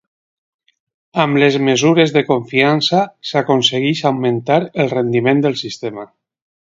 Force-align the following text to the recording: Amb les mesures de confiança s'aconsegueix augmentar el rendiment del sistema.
Amb 1.23 1.39
les 1.43 1.57
mesures 1.67 2.13
de 2.15 2.23
confiança 2.29 3.03
s'aconsegueix 3.33 4.01
augmentar 4.11 4.61
el 4.85 4.91
rendiment 4.99 5.45
del 5.45 5.59
sistema. 5.65 6.07